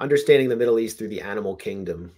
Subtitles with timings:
[0.00, 2.12] understanding the Middle East through the animal kingdom.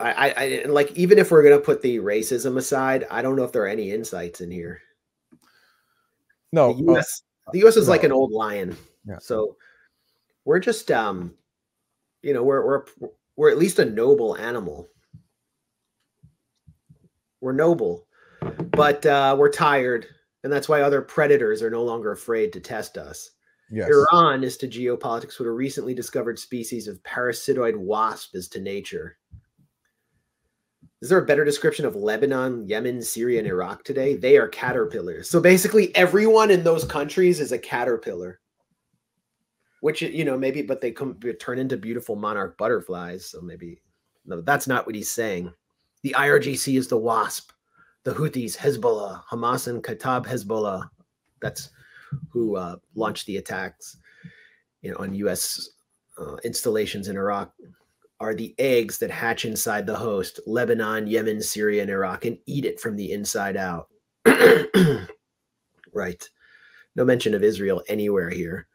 [0.00, 3.44] I, I, I like even if we're gonna put the racism aside, I don't know
[3.44, 4.80] if there are any insights in here.
[6.52, 7.92] No, the US, uh, the US is no.
[7.92, 8.76] like an old lion.
[9.06, 9.18] Yeah.
[9.20, 9.56] So
[10.44, 11.34] we're just um,
[12.22, 12.84] you know, we're we're
[13.36, 14.88] we're at least a noble animal.
[17.40, 18.06] We're noble,
[18.70, 20.06] but uh, we're tired,
[20.42, 23.30] and that's why other predators are no longer afraid to test us.
[23.72, 23.88] Yes.
[23.88, 29.16] Iran is to geopolitics what a recently discovered species of parasitoid wasp is to nature.
[31.00, 34.14] Is there a better description of Lebanon, Yemen, Syria, and Iraq today?
[34.14, 35.30] They are caterpillars.
[35.30, 38.40] So basically, everyone in those countries is a caterpillar,
[39.80, 43.24] which you know maybe, but they come turn into beautiful monarch butterflies.
[43.24, 43.80] So maybe
[44.26, 45.50] no, that's not what he's saying.
[46.02, 47.52] The IRGC is the wasp.
[48.04, 50.90] The Houthis, Hezbollah, Hamas, and Kataib Hezbollah.
[51.40, 51.70] That's
[52.30, 53.96] who uh, launched the attacks,
[54.80, 55.70] you know, on U.S.
[56.18, 57.52] Uh, installations in Iraq
[58.20, 62.64] are the eggs that hatch inside the host Lebanon, Yemen, Syria, and Iraq and eat
[62.64, 63.88] it from the inside out.
[65.92, 66.28] right.
[66.94, 68.68] No mention of Israel anywhere here.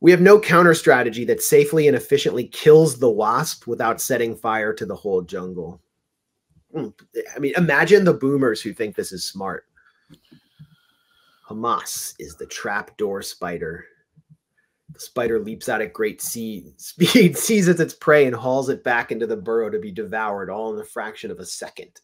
[0.00, 4.72] We have no counter strategy that safely and efficiently kills the wasp without setting fire
[4.72, 5.82] to the whole jungle.
[6.72, 6.88] Hmm,
[7.34, 9.66] I mean, imagine the boomers who think this is smart.
[11.48, 13.86] Hamas is the trapdoor spider.
[14.92, 16.74] The spider leaps out at great speed,
[17.36, 20.76] seizes its prey, and hauls it back into the burrow to be devoured, all in
[20.76, 22.00] the fraction of a second.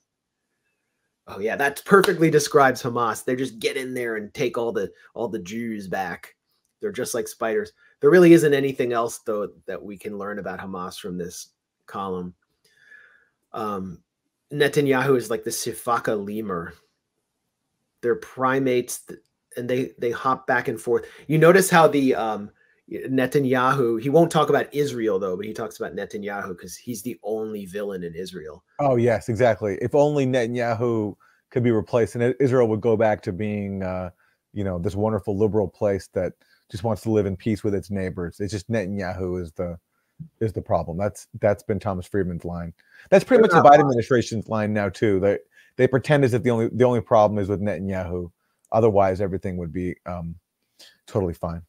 [1.27, 3.25] Oh yeah, that perfectly describes Hamas.
[3.25, 6.35] They just get in there and take all the all the Jews back.
[6.81, 7.73] They're just like spiders.
[8.01, 11.49] There really isn't anything else though that we can learn about Hamas from this
[11.87, 12.35] column.
[13.53, 14.03] Um,
[14.53, 16.75] Netanyahu is like the Sifaka lemur.
[18.03, 19.07] They're primates,
[19.57, 21.07] and they they hop back and forth.
[21.27, 22.51] You notice how the um,
[22.91, 24.01] Netanyahu.
[24.01, 27.67] He won't talk about Israel though, but he talks about Netanyahu because he's the only
[27.67, 28.65] villain in Israel.
[28.79, 29.79] Oh yes, exactly.
[29.81, 31.17] If only Netanyahu
[31.51, 34.11] could be replaced, and Israel would go back to being, uh,
[34.53, 36.33] you know, this wonderful liberal place that
[36.71, 38.41] just wants to live in peace with its neighbors.
[38.41, 39.79] It's just Netanyahu is the
[40.41, 40.99] is the problem.
[40.99, 42.73] That's that's been Thomas Friedman's line.
[43.11, 45.21] That's pretty much the Biden administration's line now too.
[45.21, 45.39] They
[45.77, 48.31] they pretend as if the only the only problem is with Netanyahu.
[48.73, 50.37] Otherwise, everything would be um,
[51.07, 51.63] totally fine.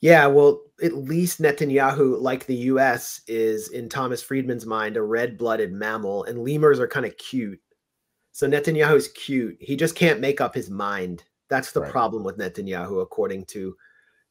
[0.00, 5.38] Yeah, well, at least Netanyahu, like the US, is in Thomas Friedman's mind a red
[5.38, 7.60] blooded mammal, and lemurs are kind of cute.
[8.32, 9.56] So Netanyahu is cute.
[9.60, 11.22] He just can't make up his mind.
[11.48, 11.90] That's the right.
[11.92, 13.76] problem with Netanyahu, according to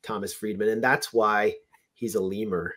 [0.03, 0.69] Thomas Friedman.
[0.69, 1.53] And that's why
[1.93, 2.73] he's a lemur.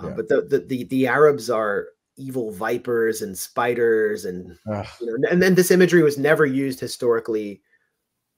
[0.00, 0.14] Uh, yeah.
[0.14, 1.86] But the, the, the, the, Arabs are
[2.16, 4.24] evil vipers and spiders.
[4.24, 4.56] And,
[5.00, 7.62] you know, and then this imagery was never used historically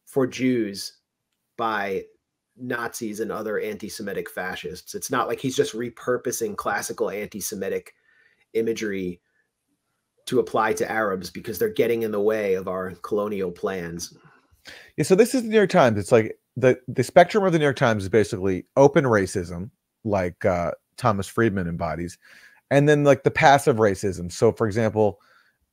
[0.07, 0.99] for Jews
[1.59, 2.05] by
[2.57, 4.95] Nazis and other anti-Semitic fascists.
[4.95, 7.93] It's not like he's just repurposing classical anti-Semitic
[8.55, 9.21] imagery
[10.27, 14.17] to apply to Arabs because they're getting in the way of our colonial plans.
[14.97, 15.99] Yeah, so this is the New York Times.
[15.99, 19.71] It's like the the spectrum of the New York Times is basically open racism,
[20.05, 22.19] like uh, Thomas Friedman embodies,
[22.71, 24.33] and then like the passive racism.
[24.33, 25.21] So, for example,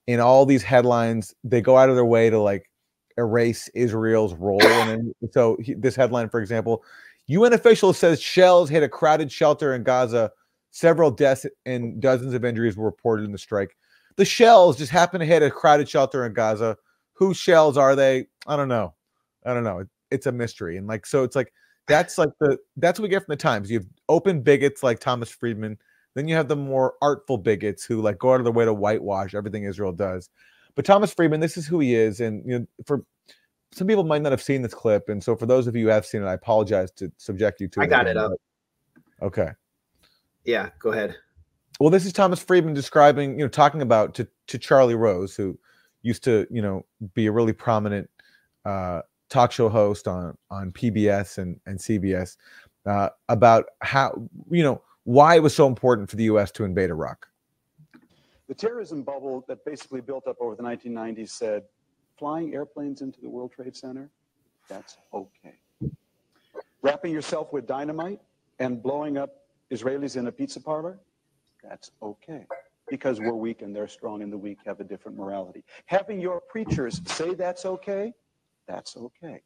[0.05, 2.69] in all these headlines, they go out of their way to like
[3.17, 4.63] erase Israel's role.
[4.63, 6.83] And so he, this headline, for example,
[7.27, 10.31] UN official says shells hit a crowded shelter in Gaza.
[10.71, 13.77] Several deaths and dozens of injuries were reported in the strike.
[14.15, 16.77] The shells just happened to hit a crowded shelter in Gaza.
[17.13, 18.27] Whose shells are they?
[18.47, 18.93] I don't know.
[19.45, 19.85] I don't know.
[20.11, 20.77] It's a mystery.
[20.77, 21.53] And like, so it's like,
[21.87, 23.69] that's like the, that's what we get from the Times.
[23.69, 25.77] You have open bigots like Thomas Friedman.
[26.15, 28.73] Then you have the more artful bigots who like go out of their way to
[28.73, 30.29] whitewash everything Israel does.
[30.75, 33.03] But Thomas Friedman, this is who he is, and you know, for
[33.71, 35.91] some people might not have seen this clip, and so for those of you who
[35.91, 37.81] have seen it, I apologize to subject you to.
[37.81, 38.31] I it got it up.
[39.21, 39.49] Okay.
[40.45, 41.15] Yeah, go ahead.
[41.79, 45.57] Well, this is Thomas Friedman describing, you know, talking about to to Charlie Rose, who
[46.01, 48.09] used to, you know, be a really prominent
[48.65, 52.37] uh, talk show host on on PBS and and CBS
[52.85, 54.13] uh, about how
[54.49, 56.51] you know why it was so important for the U.S.
[56.51, 57.27] to invade Iraq.
[58.47, 61.63] The terrorism bubble that basically built up over the 1990s said
[62.17, 64.09] flying airplanes into the World Trade Center,
[64.67, 65.55] that's okay.
[66.81, 68.19] Wrapping yourself with dynamite
[68.59, 70.99] and blowing up Israelis in a pizza parlor,
[71.63, 72.45] that's okay.
[72.89, 75.63] Because we're weak and they're strong and the weak have a different morality.
[75.85, 78.13] Having your preachers say that's okay,
[78.67, 79.41] that's okay.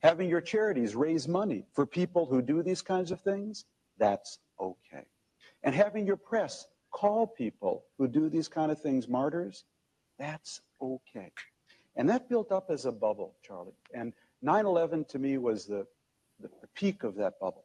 [0.00, 3.66] Having your charities raise money for people who do these kinds of things,
[3.98, 5.04] that's okay.
[5.62, 9.64] And having your press call people who do these kind of things martyrs,
[10.18, 11.30] that's okay.
[11.96, 13.72] And that built up as a bubble, Charlie.
[13.94, 14.12] And
[14.42, 15.86] 9 11 to me was the,
[16.40, 17.64] the, the peak of that bubble.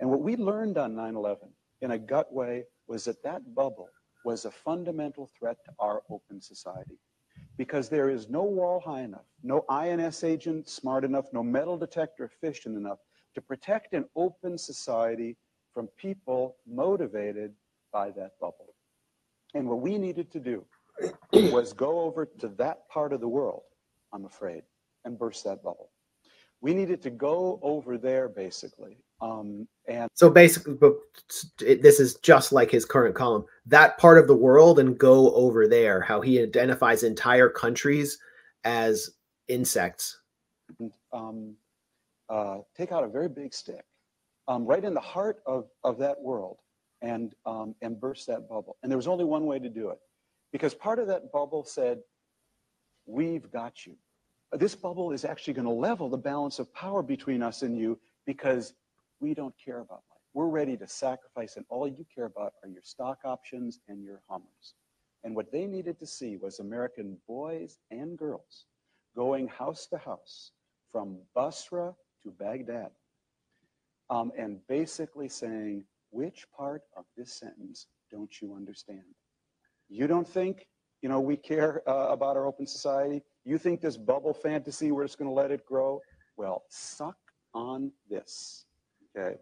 [0.00, 1.48] And what we learned on 9 11
[1.82, 3.88] in a gut way was that that bubble
[4.24, 6.98] was a fundamental threat to our open society.
[7.56, 12.24] Because there is no wall high enough, no INS agent smart enough, no metal detector
[12.24, 12.98] efficient enough
[13.34, 15.36] to protect an open society
[15.72, 17.52] from people motivated
[17.94, 18.74] by that bubble.
[19.54, 20.66] And what we needed to do
[21.32, 23.62] was go over to that part of the world,
[24.12, 24.64] I'm afraid,
[25.04, 25.90] and burst that bubble.
[26.60, 28.98] We needed to go over there basically.
[29.20, 30.76] Um, and So basically,
[31.60, 33.44] this is just like his current column.
[33.64, 36.00] That part of the world and go over there.
[36.00, 38.18] How he identifies entire countries
[38.64, 39.10] as
[39.48, 40.18] insects.
[41.12, 41.54] um,
[42.28, 43.84] uh, take out a very big stick
[44.48, 46.58] um, right in the heart of, of that world
[47.04, 48.76] and, um, and burst that bubble.
[48.82, 49.98] And there was only one way to do it
[50.52, 51.98] because part of that bubble said,
[53.06, 53.96] We've got you.
[54.52, 57.98] This bubble is actually going to level the balance of power between us and you
[58.24, 58.72] because
[59.20, 60.22] we don't care about life.
[60.32, 64.22] We're ready to sacrifice, and all you care about are your stock options and your
[64.26, 64.74] Hummers.
[65.22, 68.64] And what they needed to see was American boys and girls
[69.14, 70.52] going house to house
[70.90, 72.90] from Basra to Baghdad
[74.08, 75.84] um, and basically saying,
[76.14, 79.02] which part of this sentence don't you understand?
[79.88, 80.66] You don't think,
[81.02, 83.22] you know, we care uh, about our open society?
[83.44, 86.00] You think this bubble fantasy, we're just going to let it grow?
[86.36, 87.16] Well, suck
[87.52, 88.64] on this.
[89.16, 89.36] Okay.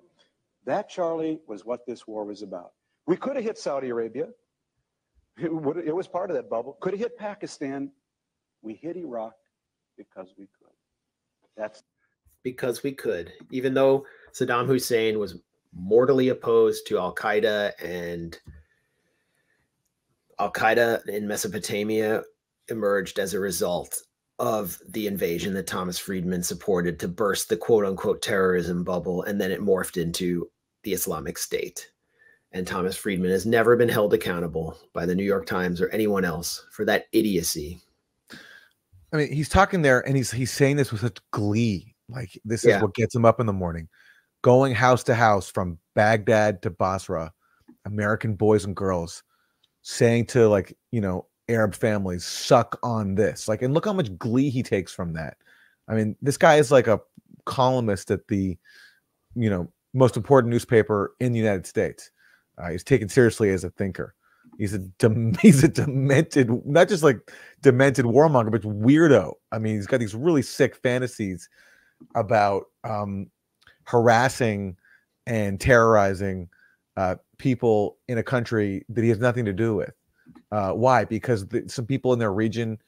[0.65, 2.73] That, Charlie, was what this war was about.
[3.07, 4.29] We could have hit Saudi Arabia.
[5.39, 6.79] It, would, it was part of that bubble.
[6.81, 7.91] Could have hit Pakistan.
[8.63, 9.35] We hit Iraq
[9.99, 10.73] because we could.
[11.57, 11.83] That's
[12.43, 15.37] because we could, even though Saddam Hussein was
[15.75, 18.39] mortally opposed to Al Qaeda and
[20.39, 22.23] Al Qaeda in Mesopotamia
[22.69, 24.03] emerged as a result
[24.39, 29.23] of the invasion that Thomas Friedman supported to burst the quote unquote terrorism bubble.
[29.23, 30.51] And then it morphed into
[30.83, 31.91] the Islamic State.
[32.51, 36.25] And Thomas Friedman has never been held accountable by the New York Times or anyone
[36.25, 37.81] else for that idiocy.
[39.13, 41.95] I mean, he's talking there and he's he's saying this with such glee.
[42.09, 42.77] Like this Yeah.
[42.77, 43.89] is what gets him up in the morning.
[44.43, 47.33] Going house to house from Baghdad to Basra,
[47.85, 49.23] American boys and girls
[49.83, 53.49] saying to like, you know, Arab families, suck on this.
[53.49, 55.37] Like, and look how much glee he takes from that.
[55.89, 57.01] I mean, this guy is like a
[57.45, 58.57] columnist at the,
[59.35, 62.11] you know, most important newspaper in the United States.
[62.59, 64.15] Uh, he's taken seriously as a thinker.
[64.59, 64.81] He's a
[65.41, 67.19] he's a demented, not just like
[67.63, 69.35] demented warmonger, but weirdo.
[69.51, 71.49] I mean, he's got these really sick fantasies
[72.15, 73.29] about um,
[73.93, 74.75] harassing
[75.27, 76.49] and terrorizing
[76.97, 79.93] uh, people in a country that he has nothing to do with.
[80.51, 81.05] Uh, why?
[81.05, 82.79] Because the, some people in their region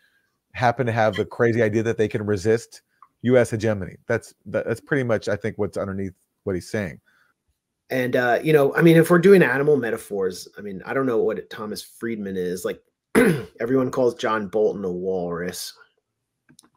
[0.53, 2.81] happen to have the crazy idea that they can resist
[3.23, 3.51] U.S.
[3.51, 3.97] hegemony.
[4.07, 6.15] That's that, that's pretty much, I think, what's underneath
[6.45, 7.01] what he's saying.
[7.91, 11.07] And uh, you know, I mean, if we're doing animal metaphors, I mean, I don't
[11.07, 12.65] know what Thomas Friedman is.
[12.65, 12.81] Like
[13.61, 15.75] everyone calls John Bolton a walrus.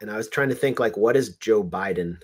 [0.01, 2.18] And I was trying to think like what is Joe Biden?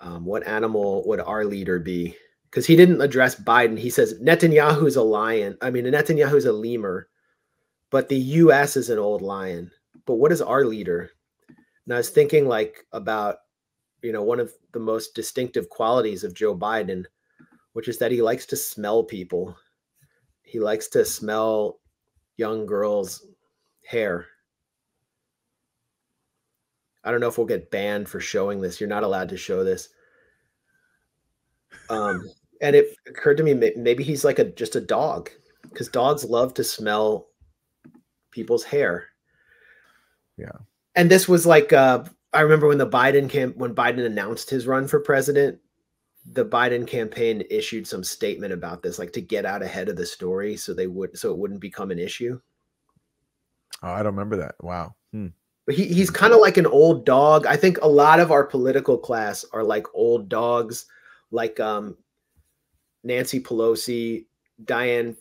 [0.00, 2.16] Um, what animal would our leader be?
[2.50, 3.78] Because he didn't address Biden.
[3.78, 5.56] He says Netanyahu's a lion.
[5.60, 7.08] I mean, Netanyahu's a lemur,
[7.90, 9.70] but the US is an old lion.
[10.06, 11.10] But what is our leader?
[11.86, 13.36] And I was thinking like about,
[14.02, 17.06] you know, one of the most distinctive qualities of Joe Biden
[17.76, 19.54] which is that he likes to smell people.
[20.40, 21.78] He likes to smell
[22.38, 23.26] young girls'
[23.86, 24.28] hair.
[27.06, 28.80] I don't know if we'll get banned for showing this.
[28.80, 29.88] You're not allowed to show this.
[31.88, 32.28] Um,
[32.60, 35.30] and it occurred to me maybe he's like a just a dog
[35.62, 37.28] because dogs love to smell
[38.32, 39.08] people's hair.
[40.36, 40.52] Yeah.
[40.94, 44.66] And this was like uh, I remember when the Biden camp when Biden announced his
[44.66, 45.60] run for president,
[46.32, 50.06] the Biden campaign issued some statement about this, like to get out ahead of the
[50.06, 52.40] story, so they would, so it wouldn't become an issue.
[53.82, 54.56] Oh, I don't remember that.
[54.60, 54.96] Wow.
[55.12, 55.28] Hmm.
[55.66, 57.44] But he, he's kind of like an old dog.
[57.46, 60.86] I think a lot of our political class are like old dogs,
[61.32, 61.96] like um,
[63.02, 64.26] Nancy Pelosi,
[64.64, 65.16] Diane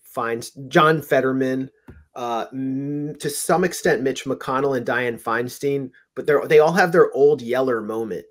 [0.00, 1.68] Fines, John Fetterman,
[2.14, 5.90] uh, to some extent Mitch McConnell and Diane Feinstein.
[6.14, 8.24] But they're they all have their old Yeller moment.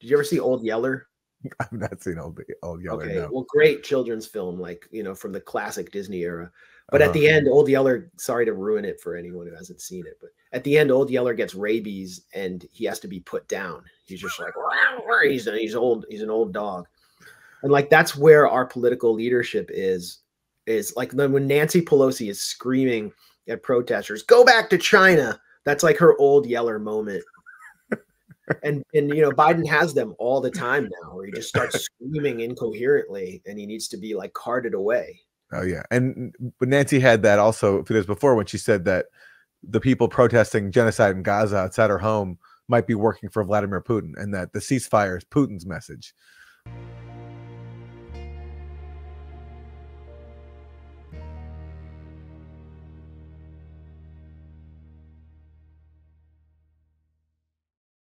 [0.00, 1.08] Did you ever see Old Yeller?
[1.60, 3.04] I've not seen old old Yeller.
[3.04, 3.28] Okay, no.
[3.32, 6.50] well, great children's film, like you know, from the classic Disney era.
[6.90, 7.10] But Uh-huh.
[7.10, 10.16] at the end, Old Yeller, sorry to ruin it for anyone who hasn't seen it,
[10.20, 13.84] but at the end, Old Yeller gets rabies and he has to be put down.
[14.06, 14.54] He's just like,
[15.30, 16.86] he's, he's old, he's an old dog.
[17.62, 20.20] And like, that's where our political leadership is,
[20.66, 23.12] is like when Nancy Pelosi is screaming
[23.48, 25.38] at protesters, go back to China.
[25.64, 27.24] That's like her Old Yeller moment.
[28.62, 31.78] and and you know Biden has them all the time now, where he just starts
[31.80, 35.20] screaming incoherently, and he needs to be like carted away.
[35.52, 38.84] Oh yeah, and but Nancy had that also a few days before when she said
[38.84, 39.06] that
[39.62, 42.38] the people protesting genocide in Gaza outside her home
[42.68, 46.14] might be working for Vladimir Putin, and that the ceasefire is Putin's message.